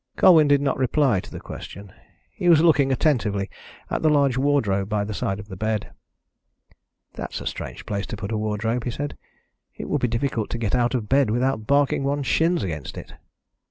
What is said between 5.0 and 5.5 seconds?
the side of